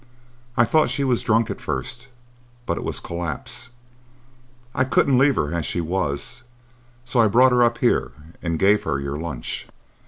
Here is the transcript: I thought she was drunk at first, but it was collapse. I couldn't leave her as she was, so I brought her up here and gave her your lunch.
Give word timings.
I 0.57 0.65
thought 0.65 0.89
she 0.89 1.03
was 1.03 1.21
drunk 1.21 1.51
at 1.51 1.61
first, 1.61 2.07
but 2.65 2.75
it 2.75 2.83
was 2.83 2.99
collapse. 2.99 3.69
I 4.73 4.83
couldn't 4.83 5.19
leave 5.19 5.35
her 5.35 5.53
as 5.53 5.63
she 5.63 5.79
was, 5.79 6.41
so 7.05 7.19
I 7.19 7.27
brought 7.27 7.51
her 7.51 7.61
up 7.61 7.77
here 7.77 8.11
and 8.41 8.57
gave 8.57 8.81
her 8.81 8.99
your 8.99 9.19
lunch. 9.19 9.67